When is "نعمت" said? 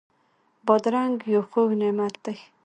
1.79-2.15